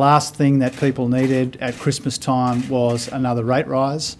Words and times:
last 0.00 0.34
thing 0.34 0.60
that 0.60 0.74
people 0.78 1.08
needed 1.08 1.58
at 1.60 1.76
Christmas 1.76 2.16
time 2.16 2.66
was 2.70 3.06
another 3.08 3.44
rate 3.44 3.66
rise. 3.66 4.16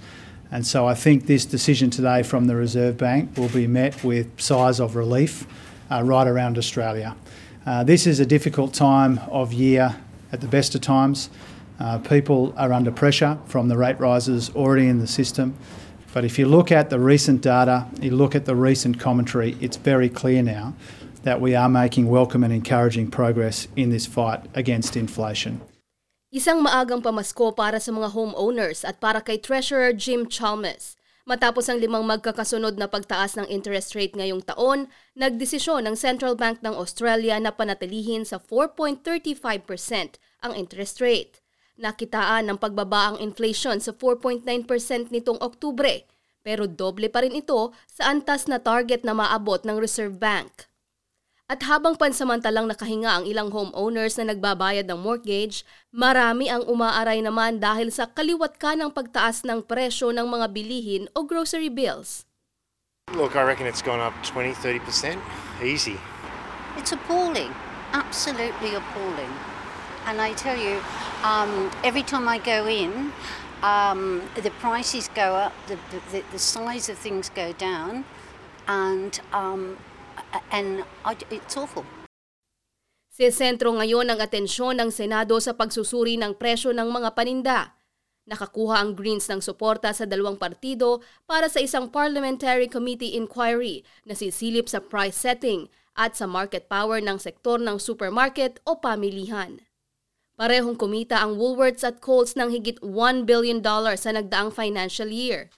And 0.53 0.67
so 0.67 0.87
I 0.87 0.95
think 0.95 1.25
this 1.25 1.47
decision 1.47 1.89
today 1.89 2.23
from 2.23 2.45
the 2.45 2.55
Reserve 2.55 2.99
Bank 2.99 3.39
will 3.39 3.49
be 3.49 3.67
met 3.67 4.05
with 4.05 4.39
sighs 4.39 4.79
of 4.79 4.95
relief 4.95 5.47
uh, 5.91 6.03
right 6.03 6.27
around 6.27 6.59
Australia. 6.59 7.17
Uh, 7.65 7.83
this 7.83 8.07
is 8.07 8.21
a 8.21 8.27
difficult 8.27 8.75
time 8.75 9.21
of 9.31 9.55
year 9.55 9.97
at 10.33 10.43
the 10.43 10.49
best 10.49 10.75
of 10.75 10.83
times. 10.83 11.31
Uh, 11.79 11.97
people 11.99 12.53
are 12.59 12.75
under 12.75 12.93
pressure 12.93 13.39
from 13.47 13.69
the 13.69 13.79
rate 13.79 13.99
rises 13.99 14.51
already 14.51 14.87
in 14.87 14.99
the 14.99 15.07
system. 15.07 15.55
But 16.13 16.27
if 16.27 16.39
you 16.39 16.47
look 16.47 16.71
at 16.71 16.91
the 16.91 17.01
recent 17.01 17.41
data, 17.41 17.87
you 18.03 18.11
look 18.11 18.35
at 18.35 18.45
the 18.45 18.55
recent 18.55 19.01
commentary, 19.01 19.57
it's 19.63 19.79
very 19.79 20.11
clear 20.11 20.43
now 20.43 20.75
that 21.23 21.41
we 21.41 21.55
are 21.55 21.69
making 21.69 22.09
welcome 22.09 22.45
and 22.45 22.53
encouraging 22.53 23.11
progress 23.11 23.69
in 23.77 23.91
this 23.91 24.07
fight 24.07 24.47
against 24.55 24.97
inflation. 24.97 25.61
Isang 26.31 26.63
maagang 26.63 27.03
pamasko 27.03 27.51
para 27.51 27.83
sa 27.83 27.91
mga 27.91 28.15
homeowners 28.15 28.87
at 28.87 29.03
para 29.03 29.19
kay 29.19 29.35
Treasurer 29.35 29.91
Jim 29.91 30.31
Chalmers. 30.31 30.95
Matapos 31.27 31.67
ang 31.67 31.83
limang 31.83 32.07
magkakasunod 32.07 32.79
na 32.79 32.87
pagtaas 32.87 33.35
ng 33.35 33.51
interest 33.51 33.99
rate 33.99 34.15
ngayong 34.15 34.47
taon, 34.47 34.87
nagdesisyon 35.19 35.85
ng 35.85 35.99
Central 35.99 36.39
Bank 36.39 36.63
ng 36.63 36.73
Australia 36.73 37.35
na 37.43 37.51
panatilihin 37.51 38.23
sa 38.23 38.39
4.35% 38.39 40.23
ang 40.47 40.53
interest 40.55 41.03
rate. 41.03 41.43
Nakitaan 41.75 42.47
ng 42.47 42.59
pagbaba 42.63 43.15
ang 43.15 43.17
inflation 43.19 43.83
sa 43.83 43.91
4.9% 43.91 44.47
nitong 45.11 45.39
Oktubre, 45.43 46.07
pero 46.47 46.71
doble 46.71 47.11
pa 47.11 47.27
rin 47.27 47.35
ito 47.35 47.75
sa 47.91 48.15
antas 48.15 48.47
na 48.47 48.63
target 48.63 49.03
na 49.03 49.19
maabot 49.19 49.67
ng 49.67 49.77
Reserve 49.77 50.15
Bank. 50.15 50.70
At 51.51 51.67
habang 51.67 51.99
pansamantalang 51.99 52.71
nakahinga 52.71 53.11
ang 53.11 53.25
ilang 53.27 53.51
homeowners 53.51 54.15
na 54.15 54.31
nagbabayad 54.31 54.87
ng 54.87 55.03
mortgage, 55.03 55.67
marami 55.91 56.47
ang 56.47 56.63
umaaray 56.63 57.19
naman 57.27 57.59
dahil 57.59 57.91
sa 57.91 58.07
kaliwat 58.07 58.55
ka 58.55 58.79
ng 58.79 58.95
pagtaas 58.95 59.43
ng 59.43 59.67
presyo 59.67 60.15
ng 60.15 60.31
mga 60.31 60.47
bilihin 60.55 61.11
o 61.11 61.27
grocery 61.27 61.67
bills. 61.67 62.23
Look, 63.19 63.35
I 63.35 63.43
reckon 63.43 63.67
it's 63.67 63.83
gone 63.83 63.99
up 63.99 64.15
20 64.23 64.55
30% 64.63 65.19
easy. 65.59 65.99
It's 66.79 66.95
appalling, 66.95 67.51
absolutely 67.91 68.79
appalling. 68.79 69.35
And 70.07 70.23
I 70.23 70.39
tell 70.39 70.55
you, 70.55 70.79
um, 71.27 71.75
every 71.83 72.07
time 72.07 72.31
I 72.31 72.39
go 72.39 72.71
in, 72.71 73.11
um, 73.67 74.23
the 74.39 74.55
prices 74.63 75.11
go 75.19 75.35
up, 75.35 75.53
the, 75.67 75.75
the, 76.15 76.23
the 76.31 76.39
size 76.39 76.87
of 76.87 76.95
things 76.95 77.27
go 77.27 77.51
down, 77.59 78.07
and 78.71 79.19
um, 79.35 79.83
and 80.51 80.85
it's 81.31 81.57
awful. 81.57 81.87
Sa 83.11 83.29
sentro 83.29 83.75
ngayon 83.77 84.09
ang 84.09 84.23
atensyon 84.23 84.81
ng 84.81 84.89
Senado 84.89 85.37
sa 85.43 85.53
pagsusuri 85.53 86.17
ng 86.17 86.39
presyo 86.41 86.73
ng 86.73 86.89
mga 86.89 87.13
paninda. 87.13 87.77
Nakakuha 88.31 88.81
ang 88.81 88.95
Greens 88.95 89.27
ng 89.27 89.43
suporta 89.43 89.91
sa 89.91 90.07
dalawang 90.07 90.39
partido 90.39 91.03
para 91.27 91.51
sa 91.51 91.59
isang 91.59 91.91
parliamentary 91.91 92.71
committee 92.71 93.19
inquiry 93.19 93.83
na 94.07 94.15
sisilip 94.15 94.71
sa 94.71 94.79
price 94.79 95.19
setting 95.19 95.67
at 95.99 96.15
sa 96.15 96.31
market 96.31 96.71
power 96.71 97.03
ng 97.03 97.19
sektor 97.19 97.59
ng 97.59 97.83
supermarket 97.83 98.63
o 98.63 98.79
pamilihan. 98.79 99.59
Parehong 100.41 100.79
kumita 100.79 101.21
ang 101.21 101.37
Woolworths 101.37 101.85
at 101.85 102.01
Coles 102.01 102.33
ng 102.39 102.49
higit 102.49 102.81
$1 102.81 103.29
billion 103.29 103.61
sa 103.99 104.11
nagdaang 104.15 104.55
financial 104.55 105.13
year. 105.13 105.53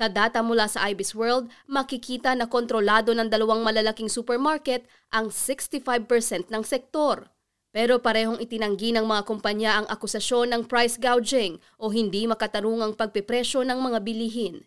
Sa 0.00 0.08
data 0.08 0.40
mula 0.40 0.64
sa 0.64 0.88
IBIS 0.88 1.12
World, 1.12 1.52
makikita 1.68 2.32
na 2.32 2.48
kontrolado 2.48 3.12
ng 3.12 3.28
dalawang 3.28 3.60
malalaking 3.60 4.08
supermarket 4.08 4.88
ang 5.12 5.28
65% 5.28 6.48
ng 6.48 6.64
sektor. 6.64 7.28
Pero 7.68 8.00
parehong 8.00 8.40
itinanggi 8.40 8.96
ng 8.96 9.04
mga 9.04 9.28
kumpanya 9.28 9.76
ang 9.76 9.86
akusasyon 9.92 10.56
ng 10.56 10.62
price 10.72 10.96
gouging 10.96 11.60
o 11.76 11.92
hindi 11.92 12.24
makatarungang 12.24 12.96
pagpipresyo 12.96 13.60
ng 13.60 13.76
mga 13.76 14.00
bilihin. 14.00 14.64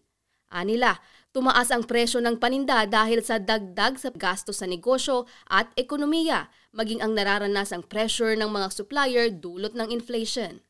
Anila, 0.54 1.02
tumaas 1.34 1.74
ang 1.74 1.82
presyo 1.82 2.22
ng 2.22 2.38
paninda 2.38 2.86
dahil 2.86 3.26
sa 3.26 3.42
dagdag 3.42 3.98
sa 3.98 4.14
gasto 4.14 4.54
sa 4.54 4.70
negosyo 4.70 5.26
at 5.50 5.66
ekonomiya, 5.74 6.54
maging 6.78 7.02
ang 7.02 7.18
nararanasang 7.18 7.82
pressure 7.90 8.38
ng 8.38 8.54
mga 8.54 8.70
supplier 8.70 9.34
dulot 9.34 9.74
ng 9.74 9.90
inflation. 9.90 10.62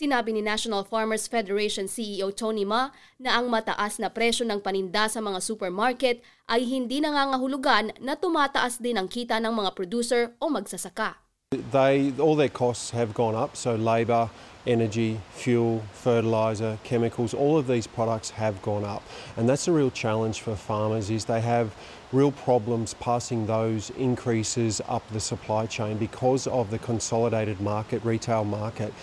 Sinabi 0.00 0.32
ni 0.32 0.40
National 0.40 0.80
Farmers 0.80 1.28
Federation 1.28 1.84
CEO 1.84 2.32
Tony 2.32 2.64
Ma 2.64 2.88
na 3.20 3.36
ang 3.36 3.52
mataas 3.52 4.00
na 4.00 4.08
presyo 4.08 4.48
ng 4.48 4.56
paninda 4.64 5.12
sa 5.12 5.20
mga 5.20 5.44
supermarket 5.44 6.24
ay 6.48 6.64
hindi 6.64 7.04
nangangahulugan 7.04 7.92
na 8.00 8.16
tumataas 8.16 8.80
din 8.80 8.96
ang 8.96 9.12
kita 9.12 9.36
ng 9.36 9.52
mga 9.52 9.76
producer 9.76 10.32
o 10.40 10.48
magsasaka. 10.48 11.20
They, 11.52 12.16
all 12.16 12.32
their 12.32 12.48
costs 12.48 12.96
have 12.96 13.12
gone 13.12 13.36
up, 13.36 13.60
so 13.60 13.76
labour, 13.76 14.32
energy, 14.64 15.20
fuel, 15.36 15.84
fertiliser, 15.92 16.80
chemicals, 16.80 17.36
all 17.36 17.60
of 17.60 17.68
these 17.68 17.84
products 17.84 18.32
have 18.40 18.56
gone 18.64 18.88
up. 18.88 19.04
And 19.36 19.44
that's 19.44 19.68
a 19.68 19.74
real 19.76 19.92
challenge 19.92 20.40
for 20.40 20.56
farmers 20.56 21.12
is 21.12 21.28
they 21.28 21.44
have 21.44 21.76
real 22.08 22.32
problems 22.32 22.96
passing 23.04 23.44
those 23.44 23.92
increases 24.00 24.80
up 24.88 25.04
the 25.12 25.20
supply 25.20 25.68
chain 25.68 26.00
because 26.00 26.48
of 26.48 26.72
the 26.72 26.80
consolidated 26.80 27.60
market, 27.60 28.00
retail 28.00 28.48
market. 28.48 28.96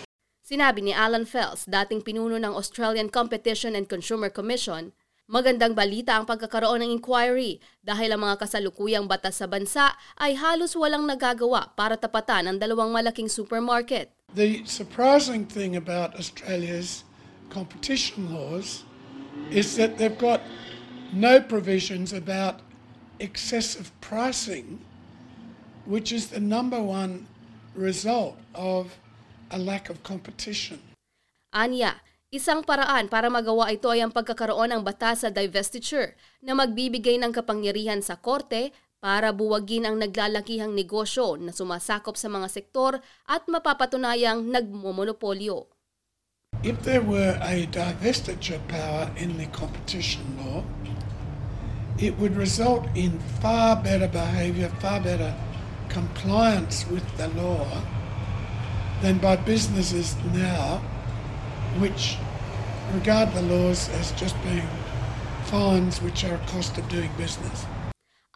Sinabi 0.48 0.80
ni 0.80 0.96
Alan 0.96 1.28
Fels, 1.28 1.68
dating 1.68 2.00
pinuno 2.00 2.40
ng 2.40 2.56
Australian 2.56 3.12
Competition 3.12 3.76
and 3.76 3.84
Consumer 3.84 4.32
Commission, 4.32 4.96
magandang 5.28 5.76
balita 5.76 6.16
ang 6.16 6.24
pagkakaroon 6.24 6.80
ng 6.80 6.88
inquiry 6.88 7.60
dahil 7.84 8.16
ang 8.16 8.24
mga 8.24 8.40
kasalukuyang 8.40 9.04
batas 9.04 9.44
sa 9.44 9.44
bansa 9.44 9.92
ay 10.16 10.40
halos 10.40 10.72
walang 10.72 11.04
nagagawa 11.04 11.76
para 11.76 12.00
tapatan 12.00 12.48
ang 12.48 12.56
dalawang 12.56 12.88
malaking 12.88 13.28
supermarket. 13.28 14.08
The 14.32 14.64
surprising 14.64 15.44
thing 15.44 15.76
about 15.76 16.16
Australia's 16.16 17.04
competition 17.52 18.32
laws 18.32 18.88
is 19.52 19.76
that 19.76 20.00
they've 20.00 20.16
got 20.16 20.40
no 21.12 21.44
provisions 21.44 22.16
about 22.16 22.64
excessive 23.20 23.92
pricing, 24.00 24.80
which 25.84 26.08
is 26.08 26.32
the 26.32 26.40
number 26.40 26.80
one 26.80 27.28
result 27.76 28.40
of 28.56 28.96
a 29.50 29.58
lack 29.58 29.88
of 29.88 30.00
competition. 30.04 30.80
Anya, 31.52 31.96
isang 32.28 32.60
paraan 32.60 33.08
para 33.08 33.32
magawa 33.32 33.72
ito 33.72 33.88
ay 33.88 34.04
ang 34.04 34.12
pagkakaroon 34.12 34.68
ng 34.68 34.82
batas 34.84 35.24
sa 35.24 35.32
divestiture 35.32 36.12
na 36.44 36.52
magbibigay 36.52 37.16
ng 37.16 37.32
kapangyarihan 37.32 38.04
sa 38.04 38.20
korte 38.20 38.72
para 38.98 39.30
buwagin 39.30 39.86
ang 39.86 39.96
naglalakihang 39.96 40.74
negosyo 40.74 41.38
na 41.38 41.54
sumasakop 41.54 42.18
sa 42.18 42.28
mga 42.28 42.50
sektor 42.50 42.98
at 43.24 43.46
mapapatunayang 43.46 44.44
nagmomonopolyo. 44.50 45.70
If 46.66 46.82
there 46.82 47.04
were 47.04 47.38
a 47.38 47.70
divestiture 47.70 48.58
power 48.66 49.06
in 49.14 49.38
the 49.38 49.46
competition 49.54 50.26
law, 50.42 50.66
it 52.02 52.18
would 52.18 52.34
result 52.34 52.90
in 52.98 53.22
far 53.38 53.78
better 53.78 54.10
behaviour, 54.10 54.68
far 54.82 54.98
better 54.98 55.30
compliance 55.88 56.84
with 56.90 57.06
the 57.16 57.30
law 57.38 57.64
than 59.00 59.18
by 59.22 59.38
businesses 59.38 60.18
now 60.34 60.82
which 61.78 62.18
regard 62.94 63.30
the 63.36 63.44
laws 63.46 63.88
as 64.00 64.10
just 64.18 64.34
being 64.42 64.66
fines 65.46 66.02
which 66.02 66.24
are 66.24 66.34
a 66.34 66.44
cost 66.50 66.76
of 66.76 66.84
doing 66.88 67.10
business. 67.16 67.64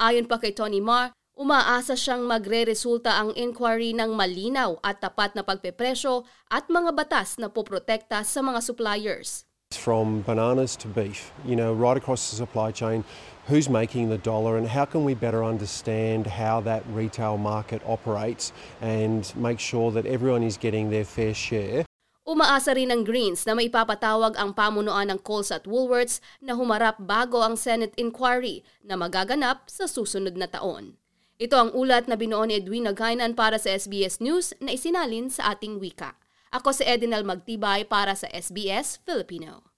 Ayon 0.00 0.26
pa 0.26 0.38
kay 0.40 0.54
Tony 0.54 0.80
Marr, 0.80 1.12
umaasa 1.36 1.94
siyang 1.96 2.24
magre-resulta 2.24 3.16
ang 3.16 3.30
inquiry 3.36 3.92
ng 3.96 4.12
malinaw 4.12 4.78
at 4.84 5.00
tapat 5.00 5.34
na 5.36 5.42
pagpepresyo 5.44 6.24
at 6.48 6.68
mga 6.68 6.90
batas 6.96 7.36
na 7.40 7.48
poprotekta 7.48 8.20
sa 8.22 8.40
mga 8.40 8.60
suppliers. 8.60 9.44
From 9.76 10.22
bananas 10.22 10.76
to 10.82 10.88
beef, 10.88 11.32
you 11.44 11.56
know, 11.56 11.72
right 11.72 11.96
across 11.96 12.30
the 12.30 12.36
supply 12.36 12.70
chain, 12.70 13.04
who's 13.48 13.68
making 13.68 14.08
the 14.08 14.18
dollar 14.18 14.56
and 14.56 14.68
how 14.68 14.84
can 14.84 15.04
we 15.04 15.14
better 15.14 15.42
understand 15.42 16.26
how 16.26 16.60
that 16.62 16.82
retail 16.92 17.36
market 17.36 17.82
operates 17.86 18.52
and 18.80 19.32
make 19.34 19.58
sure 19.58 19.90
that 19.90 20.06
everyone 20.06 20.42
is 20.42 20.56
getting 20.56 20.90
their 20.90 21.04
fair 21.04 21.34
share. 21.34 21.84
Umaasa 22.22 22.70
rin 22.78 22.94
ng 22.94 23.02
Greens 23.02 23.42
na 23.42 23.58
maipapatawag 23.58 24.38
ang 24.38 24.54
pamunuan 24.54 25.10
ng 25.10 25.18
Coles 25.26 25.50
at 25.50 25.66
Woolworths 25.66 26.22
na 26.38 26.54
humarap 26.54 27.02
bago 27.02 27.42
ang 27.42 27.58
Senate 27.58 27.90
inquiry 27.98 28.62
na 28.86 28.94
magaganap 28.94 29.66
sa 29.66 29.90
susunod 29.90 30.38
na 30.38 30.46
taon. 30.46 30.94
Ito 31.42 31.58
ang 31.58 31.70
ulat 31.74 32.06
na 32.06 32.14
binuo 32.14 32.46
ni 32.46 32.62
Edwin 32.62 32.86
Nagainan 32.86 33.34
para 33.34 33.58
sa 33.58 33.74
SBS 33.74 34.22
News 34.22 34.54
na 34.62 34.70
isinalin 34.70 35.34
sa 35.34 35.50
ating 35.50 35.82
wika. 35.82 36.21
Ako 36.52 36.76
si 36.76 36.84
Edinal 36.84 37.24
Magtibay 37.24 37.88
para 37.88 38.12
sa 38.12 38.28
SBS 38.28 39.00
Filipino. 39.08 39.71